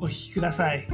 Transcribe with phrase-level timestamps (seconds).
[0.00, 0.86] お聞きください。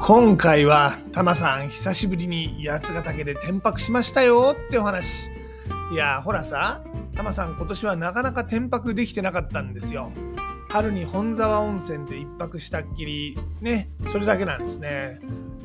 [0.00, 5.30] 今回はタマさん久しぶりに八ヶ岳で転泊しましたよってお話。
[5.92, 6.82] いやほらさ
[7.14, 10.12] タマさん今年はなかなか転泊できてなかったんですよ。
[10.68, 15.20] 春に本沢温泉で一泊したっきりねそれだけなんですね。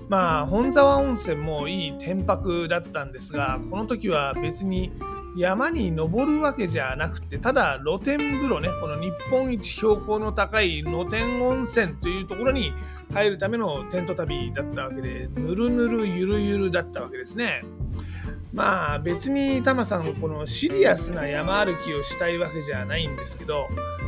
[0.09, 4.91] まあ本沢温泉もいい転泊だったんですがこの時は別に
[5.35, 12.73] 山に登るわけじゃなくてただ露天風呂ねこの日本一標高の高い露天温泉というところに
[13.13, 17.63] 入るためのテント旅だったわけでぬるぬるゆるゆるだったわけですね。
[18.53, 23.67] まあ別にタマさんこのシリアスな山歩きをしたいわけじゃないんですけど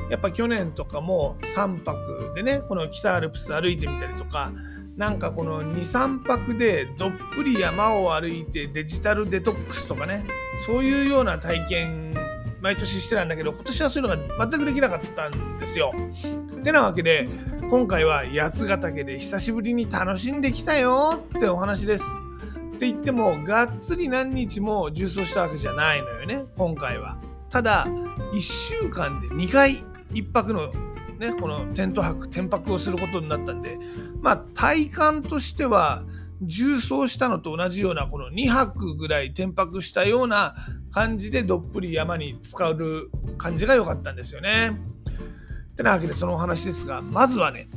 [0.09, 4.51] やっぱ去年とかも3泊でねこの北アルプス歩いてみたりとか
[4.99, 10.25] なんかこの23泊でどっぷり山を歩いてデジタルデトックスとかね
[10.67, 12.13] そういうような体験
[12.59, 15.93] 毎年してたんだけど今年はそういうのが全くできなかったんですよ。
[16.59, 17.29] ってなわけで
[17.69, 22.03] 今回は八ヶ岳で久しぶりに楽しんできたよってお話です。
[22.75, 27.15] って言ってもがっつり何日も重走したわけじゃないのよね今回は。
[27.49, 27.87] ただ
[28.33, 29.77] 1週間で2回
[30.11, 30.73] 1泊の
[31.19, 33.77] ね、このテント泊、天泊をすることになったんで、
[34.21, 36.03] まあ体感としては、
[36.41, 40.55] 重走したのと同じような、この2泊ぐらい天泊したような
[40.91, 44.71] 感じでどっぷり山に使う感じが良かったんですよね。
[45.71, 47.69] ってなわけでそのお話ですが、まずはね、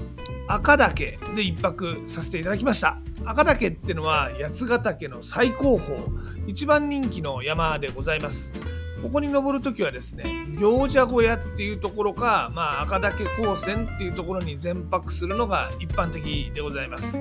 [0.47, 2.99] 赤岳で一泊させていただきました。
[3.25, 5.99] 赤岳ってのは八ヶ岳の最高峰、
[6.47, 8.55] 一番人気の山でございます。
[9.03, 10.25] ここに登るときはですね、
[10.59, 17.21] 行者小屋っていうところか、まあ、赤岳高専っていうところに全泊するのが一般的でございます。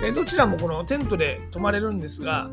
[0.00, 2.50] でどちらもこのテントで泊まれるんですが、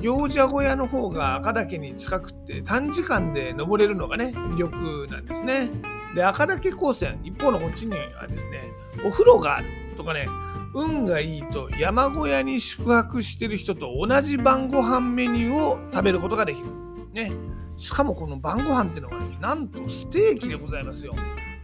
[0.00, 5.70] 行者小屋の方が赤岳に近くって短時間で登れるのがね、魅力なんですね。
[6.14, 8.62] で、赤岳高専、一方のこっちにはですね、
[9.04, 10.28] お風呂があるとかね、
[10.72, 16.66] 運がいいと山小屋に宿泊してる人と同じ晩ご飯メニューを食べることができる。
[17.14, 17.32] ね。
[17.76, 21.14] しかもこの晩ご飯っていうのはね、なんとステーキでございますよ。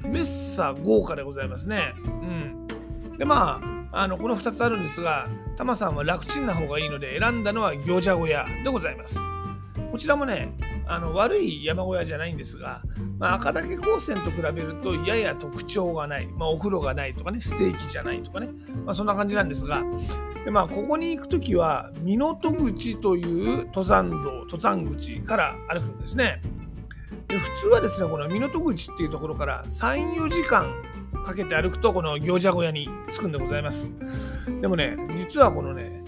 [0.02, 1.94] メッサ豪華でございますね。
[2.04, 2.66] うん。
[3.18, 3.60] で、ま
[3.92, 9.18] あ、あの、この2つあるんですが、タマさんは楽ちんな方がいいので選んだのは餃子小屋でございます。
[9.92, 10.56] こちらもね、
[10.90, 12.82] あの悪い山小屋じゃないんですが、
[13.20, 18.48] まあ、赤岳高専と比べるとやや特徴がない、まあ、お風呂がないとかね、ステーキじゃないとかね、
[18.84, 19.84] まあ、そんな感じなんですが、
[20.44, 26.42] でまあ、ここに行くときは、港口という登山道、登山口から歩くんですね。
[27.28, 30.74] で普通はですね、この港口っていうところから3、4時間
[31.24, 33.94] かけて歩くと、この行者小屋に着くんでございます。
[34.60, 35.99] でもね、実はこのね、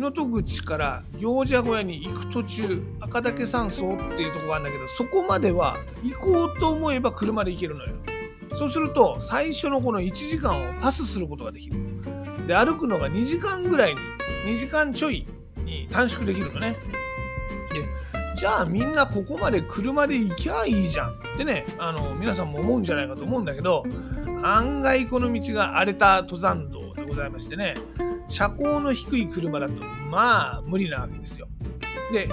[0.00, 7.94] 港口から行者小屋に行く途中、赤岳山荘っていうとこがあるんだけど、そこまでは行こうと思えば車で行けるのよ。
[8.56, 11.76] そうすると、最初のこの1時間をパスすることができる。
[12.46, 14.00] で歩くのが2時間ぐらいに
[14.46, 15.26] 2時間ちょい
[15.64, 16.76] に短縮できるのね
[17.72, 17.84] で
[18.36, 23.84] じゃあみんなここまで車で行きゃいいじゃんってねあの皆さんも思うんじゃないかと思うんだけど
[24.42, 27.74] 案外この道が荒れた登山道でございましてね
[28.28, 31.48] 車高の低い車だとまあ無理なわけですよ。
[32.12, 32.32] でね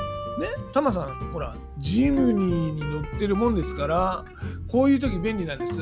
[0.71, 4.25] タマさんほらジムニーに乗ってるもんですから
[4.67, 5.81] こういう時便利なんです。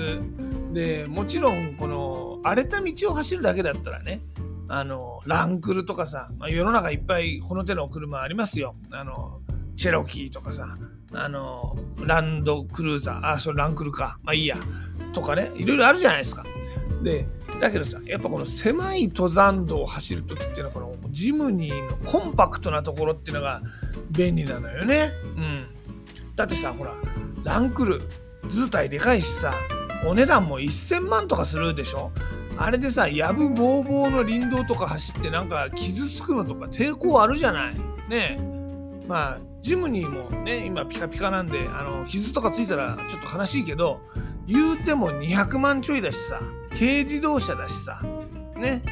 [0.73, 4.21] でもちろんこの荒れた道を走るだけだったらね
[4.67, 8.75] あのランクルとかさ、まあ、世の中いっぱいこの手の車ありますよ。
[8.91, 9.41] あの
[9.75, 10.77] チェロキーとかさ
[11.13, 14.17] あのランドクルーザーあそれランクルか。
[14.23, 14.57] まあいいや。
[15.13, 16.45] とかねいろいろあるじゃないですか。
[17.03, 17.27] で
[17.59, 23.61] だけどさやっぱこの狭い登山道を走る時っていうのはこのジムニーのコンパクトなところっていうのが
[24.11, 25.11] 便利なのよね。
[25.35, 25.67] うん。
[26.35, 26.93] だってさほら
[27.43, 28.01] ランクル
[28.47, 29.53] 図体でかいしさ
[30.05, 32.11] お値段も1000万とかするでしょ？
[32.57, 37.75] あれでさやぶぼうぼうの林道とか走ってなんか傷つくのとか抵抗あるじゃない？
[38.09, 39.05] ねえ。
[39.07, 44.01] まあジムニーもね今ピカピカなんであの傷とかついたらちょっと悲しいけど
[44.47, 46.41] 言うても200万ちょいだしさ。
[46.71, 48.01] 軽自動車だしさ。
[48.55, 48.83] ね。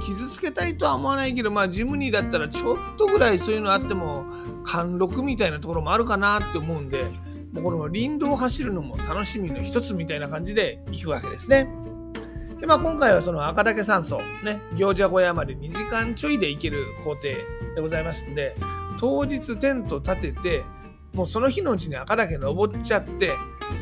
[0.00, 4.26] 傷つけたいとは思わないけど、まあ、ジムニーだったらちょっとぐらいそういうのあっても
[4.64, 7.04] 貫禄みたいなところもあるかなって思うんで
[7.52, 11.68] もうこの林道を走るのも楽しみの一つみたいな感じで行くわけですね。
[12.60, 18.56] でまあ、今回はその赤岳山荘、ね、行者小屋まで2時間ちょいで行ける工程でございますんで
[18.98, 20.64] 当日テント立てて
[21.14, 23.32] もうその日のうちに赤岳登っちゃって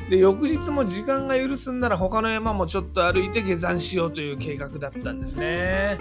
[0.08, 5.98] で翌日も時間が許すんなら他の山もちょっと歩いて下山しようという計画だったんですね。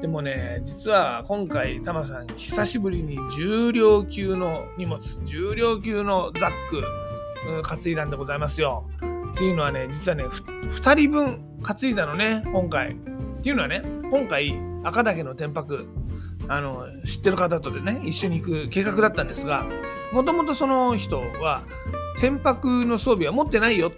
[0.00, 6.82] でもね実は今回タマさん久しぶりに重量級の荷物重量級のザック、
[7.62, 8.88] 担いだんでございますよ。
[9.32, 12.96] っていうのはね実はね2人分担いだのね今回。
[13.38, 15.86] っていうのはね今回赤岳の天白
[16.48, 19.66] あの知ってる方とでね一緒に行く計画だったんですが
[20.12, 21.62] もともとその人は
[22.18, 23.92] 天白の装備は持ってないよ。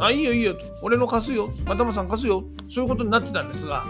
[0.00, 0.56] あいいよいいよ。
[0.82, 1.50] 俺の貸すよ。
[1.66, 2.44] 頭さん貸すよ。
[2.70, 3.84] そういうことになってたんですが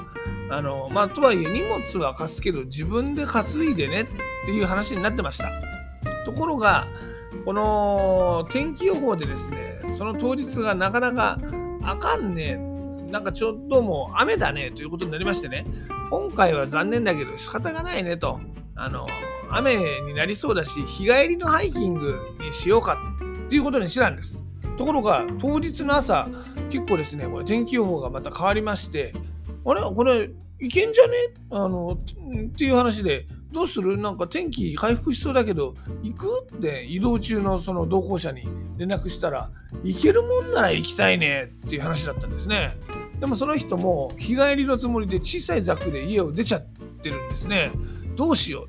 [0.51, 4.07] あのまあとはいえ荷物は貸すけど自分で担いでねっ
[4.47, 5.51] ていう話になってました。
[6.25, 6.87] ところが
[7.45, 11.39] この天気予報でですねその当日がなかなか
[11.83, 12.57] あかんね
[13.11, 15.67] なんかちょっともう雨だねということになりましてね
[16.11, 18.41] 今回は残念だけど仕方がないねと。
[18.77, 19.07] あの
[19.51, 22.99] 雨になりそうだし日帰りのハイキングにしようか
[23.45, 24.45] っていうことにしたんです。
[24.77, 26.29] ところが当日の朝
[26.71, 29.13] 結構ですねこれ天気予報がまた変わりまして
[29.65, 29.81] あれ？
[29.83, 30.31] これ
[30.61, 31.13] いけんじゃね？
[31.51, 33.97] あのっていう話でどうする？
[33.99, 36.49] なんか天気回復しそうだけど行く？
[36.57, 39.51] って移動中のその同行者に連絡したら
[39.85, 42.77] 行けるもんなら行きたいねっていう話だったんですね。
[43.21, 46.63] でもその人も日帰りのつもりで小さいザックで家を出ちゃっ
[47.01, 47.71] てるんですね。
[48.17, 48.67] どうしよ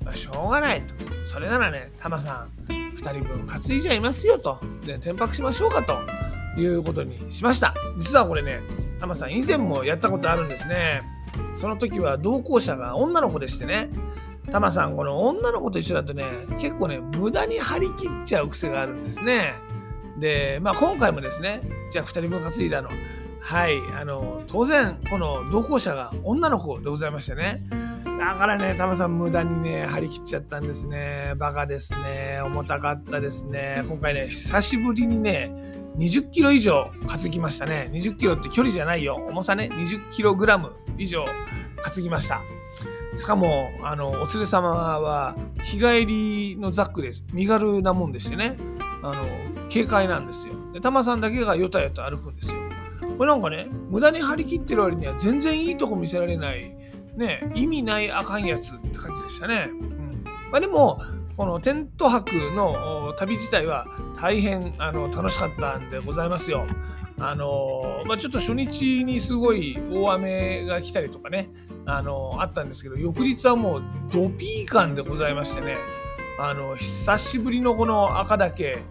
[0.00, 0.94] う、まあ、しょうがないと。
[1.24, 4.58] それならねタマさん2人分担いじゃいますよと。
[4.86, 5.98] で転泊しましょうかと
[6.60, 7.74] いうことにしました。
[7.98, 8.60] 実はこれね
[8.98, 11.02] タマさん以前もやったことあるんですね。
[11.54, 13.90] その時は同行者が女の子でしてね。
[14.50, 16.24] タマさんこの女の子と一緒だとね
[16.58, 19.54] 結構ね無駄に張り切っちゃう癖があるんですね。
[20.18, 22.90] でまあ今回もですねじゃあ2人分担いだの。
[23.40, 27.64] はいあの当然この同行者が女の子でございましてね。
[28.04, 31.34] だからね、タマさん無駄にね、張り切っちゃったんですね。
[31.36, 32.40] バカですね。
[32.44, 33.84] 重たかったですね。
[33.88, 35.52] 今回ね、久しぶりにね、
[35.98, 37.90] 20キロ以上担ぎましたね。
[37.92, 39.16] 20キロって距離じゃないよ。
[39.28, 41.24] 重さね、20キログラム以上
[41.84, 42.40] 担ぎました。
[43.16, 44.70] しかも、あの、お連れ様
[45.00, 47.24] は日帰りのザックです。
[47.32, 48.56] 身軽なもんでしてね。
[49.02, 49.26] あの、
[49.70, 50.54] 軽快なんですよ。
[50.72, 52.60] で、タマさんだけがよたよた歩くんですよ。
[53.18, 56.74] これなんかね、無駄に張り切ってる割には全然いいとこ見せられない
[57.16, 59.68] ね、意味ないあかんやつって感じでしたね。
[59.70, 61.00] うんまあ、でも、
[61.36, 63.86] このテント泊の旅自体は
[64.20, 66.66] 大変あの楽しかったんでございますよ。
[67.18, 71.50] あのまあ、ちょっと初日にすごい大雨が来たりとかね、
[71.86, 75.76] あのあったんですけど、翌日はもうドピー感でございましてね、
[76.38, 78.82] あの久しぶりのこの赤岳、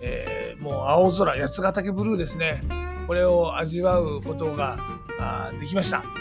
[0.00, 2.62] えー、もう青空、八ヶ岳ブルーですね、
[3.06, 4.78] これを味わうことが
[5.58, 6.19] できました。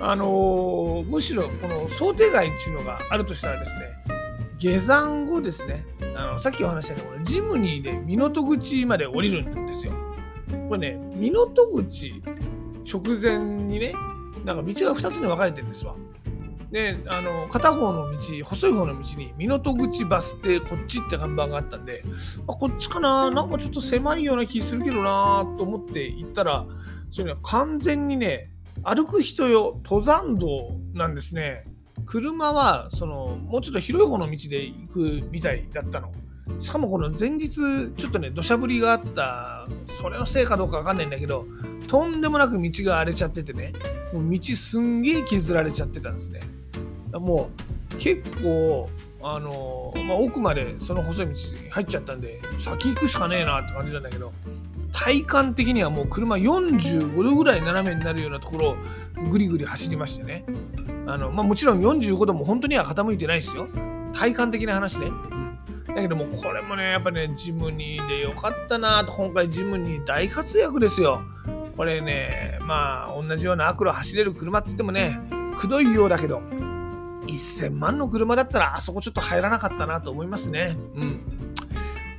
[0.00, 3.82] あの、むしろこの想定外っていうのがあるとしたらですね
[4.58, 9.92] 下山後ですねあのさっきお話したようにジムニーで港口まで降りるんですよ。
[10.68, 12.22] これね港口
[12.84, 13.94] 直前にね
[14.44, 15.94] なんか道が2つに分かれてるんですわ。
[16.70, 22.04] であの片方の道細い方の道に港口バス停こっちって看板があったんで
[22.46, 26.64] あこっちかななんかちょっと狭いような気するけどなと思って行ったら
[27.10, 28.50] それ、ね、完全にね
[28.84, 31.64] 歩く人用登山道なんですね。
[32.06, 36.10] 車はそのもうちょっと広い方の道で行くみたいだったの。
[36.58, 37.50] しかもこの前日
[37.96, 39.66] ちょっとね土砂降りがあった。
[40.00, 41.46] それのせいかどうかわかんないんだけど
[41.88, 43.72] とんでもなく道が荒れちゃっててね
[44.12, 46.40] もう道すんげえ削られちゃってたんですね。
[47.12, 47.50] も
[47.92, 48.88] う結構
[49.22, 54.32] あのまあ、奥までその細い道に入っちゃったんで先行くしかねえなって感じなんだけど。
[54.92, 58.76] 体感的にはもう車45度ぐらい斜めになるようなところを
[59.30, 60.44] ぐりぐり走りましてね。
[61.06, 63.68] あの、まあ、もちろん45度も本当には傾いてないですよ。
[64.12, 69.12] 体感的な話ね、うん、だけどもこれもねやっぱねジムニーでよかったなと。
[69.12, 71.22] 今回ジムニー大活躍ですよ。
[71.76, 75.18] これねまあ同じような悪路走れる車っつってもね
[75.58, 76.42] くどいようだけど
[77.26, 80.76] 1000万の車だったらあそこちょっと入らなかったなと思いますね。
[80.94, 81.20] うん。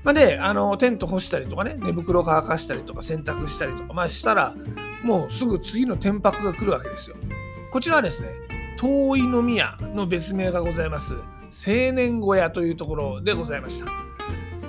[0.03, 4.55] まあ、で、あの、テント干したりとかね、寝袋乾かしたりとか洗濯したりとか、まあしたら、
[5.03, 7.15] もうすぐ次の天泊が来るわけですよ。
[7.71, 8.29] こちらはですね、
[8.77, 13.91] 遠い宮の別名がございます、青年小屋というところでございました。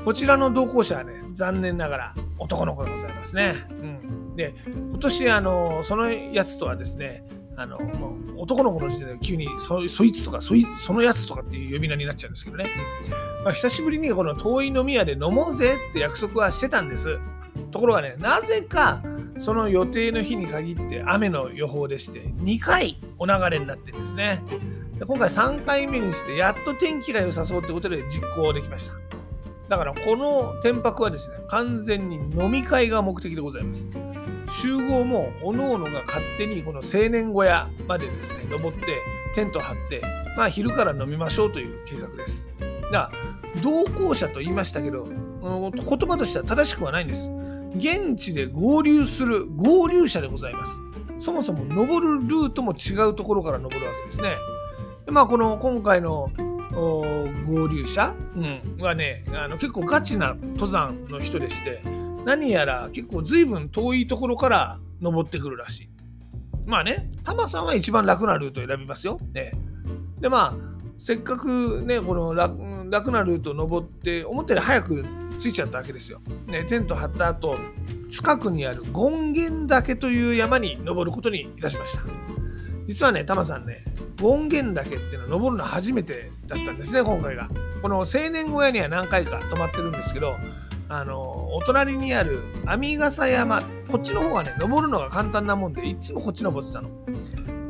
[0.05, 3.55] こちらの同行者はね、残念ながら男の子でございますね。
[3.71, 4.37] うん。
[4.37, 7.25] で、今年、あの、そのやつとはですね、
[7.56, 12.64] あのもう男の子の時点で急にそそいつとかそいそのやつとかっていう呼び名になっちゃうんですけどね、
[13.44, 17.18] まあ、久しぶりにこの遠い飲み屋で飲もうぜって約束はしてたんです。
[17.71, 19.02] ところがねなぜか
[19.38, 24.42] その予定の日に限って雨の予報でして2回お流れになってるんですね。
[24.99, 29.22] で今回3回目にしてやっと天気が良さそうってことで実行できました。
[29.69, 33.88] だからこの天泊はですね完全に飲み会が目的でございます。
[34.49, 38.99] 集合も各々が勝手にこの青年小屋までですね登って
[39.35, 40.02] テント張って
[40.37, 42.50] まあ昼から飲みましょうという計画です。
[42.90, 43.11] だ
[43.62, 47.31] 同行者と言いましたけど言葉としては正しくはないんです。
[47.76, 50.73] 現地で合流する合流者でございます。
[51.19, 54.37] そもそも登るルートも違うところから登るわけですね。
[55.07, 56.31] まあこの今回の
[56.73, 61.83] 合流者、うん、はねあの結構ガチな登山の人でして
[62.25, 65.91] 何やら結構随分遠いところから登ってくるらしい。
[66.64, 69.19] まあね、タマさんは一番楽なルートを選びますよ。
[69.33, 69.50] ね、
[70.21, 70.55] でまあ
[70.97, 72.57] せっかくねこの楽
[72.88, 75.05] 楽なルートを登って思ったより早く
[75.41, 76.21] 着いちゃったわけですよ。
[76.47, 77.57] ね、テント張った後
[78.09, 82.05] 近くにある権現岳という山に登ることにいたしました。
[82.87, 83.85] 実はねタマさんね
[84.19, 87.49] 権現岳っていうのは登るの初めてだったんですね今回が。
[87.81, 90.37] この青年小屋には何回か泊まってるんですけど
[90.88, 96.90] あのお隣にある網笠山こっちの方がね登るのが簡単なもんでいつもこっち登ってたの。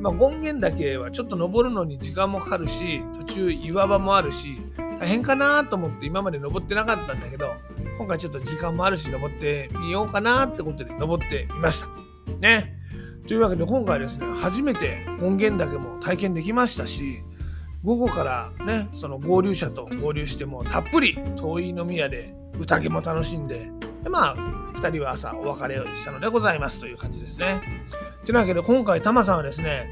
[0.00, 4.60] ま、権現岳はちょっと登るのに時間もかかるし途中岩場もあるし
[4.98, 7.54] 大変かなと思って今まで登ってなかったんだけど
[7.96, 11.88] 今回ちょっと時間もあるし登ってみようかなってことで登ってみました。
[12.40, 12.81] ね。
[13.26, 17.22] というわけで今回ですね初めて権現岳も体験できましたし
[17.84, 23.70] 午後からねその合流者と合流してもたっぷり遠い飲み屋で宴も楽しんで、
[24.02, 24.36] でまあ、
[24.74, 27.60] 2人は朝お別れをしたのでございますという感じですね。
[28.24, 29.88] というわけで今回タマさんはですね、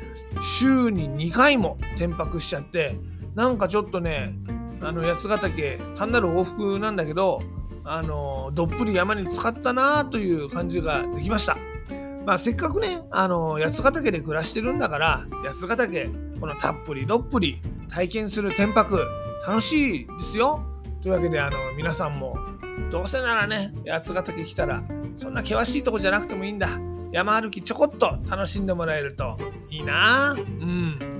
[0.59, 2.97] 週に2回も転泊しちゃって、
[3.35, 4.35] なんかちょっとね、
[4.81, 7.43] あの八ヶ岳単なる往復なんだけど、
[7.85, 11.57] あのどっぷり山に使ったなという感じができました。
[12.31, 19.05] まあ、せっかくね、あの八ヶ岳で暮らしてるんだから、八ヶ岳、このたっぷりどっぷり体験する天白、
[19.45, 20.65] 楽しいですよ。
[21.03, 22.37] というわけで、あの皆さんも
[22.89, 24.81] どうせならね、八ヶ岳来たら、
[25.17, 26.69] そんな険しいとこじゃなくてもいいんだ。
[27.11, 29.37] 山歩きちょこっと楽しんでもらえると
[29.69, 30.37] いいな。
[30.39, 31.20] うん。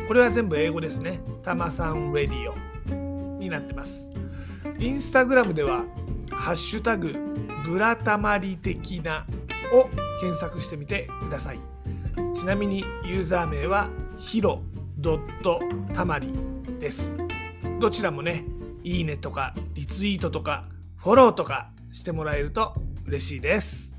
[0.11, 4.11] これは全部英語ですねたまさんレディオになってます
[4.77, 5.85] インスタグラムでは
[6.29, 7.15] ハッシュタグ
[7.65, 9.25] ブラタマリ的な
[9.71, 9.87] を
[10.19, 11.59] 検索してみてください。
[12.33, 14.61] ちなみにユーザー名はヒロ
[14.97, 15.61] ドット
[15.93, 16.33] たまり
[16.77, 17.15] です。
[17.79, 18.43] どちらもね、
[18.83, 20.65] いいねとかリツイートとか
[20.97, 22.73] フォローとかしてもらえると
[23.05, 23.90] 嬉しいです。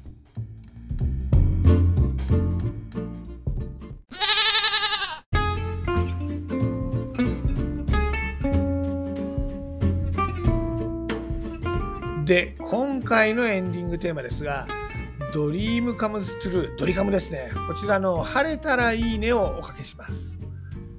[12.32, 14.66] で今回のエンディングテーマですが
[15.34, 17.50] 「ドリームカムズトゥルードリカムですね。
[17.68, 20.40] こちらの「晴れたらいいね」をおかけします。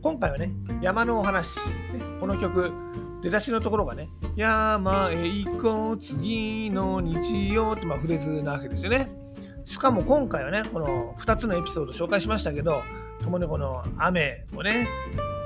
[0.03, 1.57] 今回はね山のお話、
[1.91, 2.71] ね、この曲
[3.23, 9.09] 出だしのところがね「山へ行こう次の日曜」ってまあフレーズなわけですよね。
[9.63, 12.83] しかも今回はねこの2つのエピソード紹介しましたけど
[13.23, 14.87] 共にこの雨をね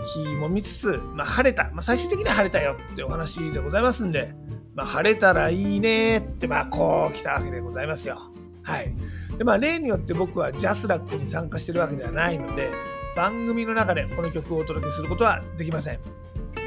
[0.07, 4.33] 日も見つつ、まあ、晴れた、まあ、最終的には晴れたよってお話でございますんで
[4.77, 8.21] まあ、晴れたらいいねって、まあ、こう来たわけでございますよ。
[8.61, 8.93] はい。
[9.35, 12.69] で、まあ、例によって僕はジャスラックに参加してるわけではないので、
[13.15, 15.99] 番組の中でこの曲をお届けすることはできません。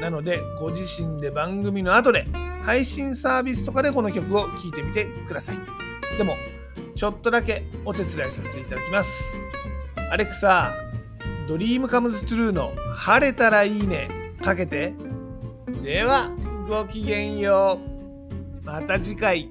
[0.01, 2.27] なので、ご自身で番組の後で
[2.63, 5.57] 配信サービスとかでこの曲を聴いてみてください。
[6.17, 6.35] でも、
[6.95, 9.37] ちょっとだけお手伝いさせていただきます。
[10.11, 10.75] アレクサ、
[11.47, 14.09] ドリームカムズトゥルーの晴れたらいいね
[14.43, 14.93] かけて。
[15.83, 16.31] では、
[16.67, 17.79] ごきげんよ
[18.63, 18.65] う。
[18.65, 19.49] また次回。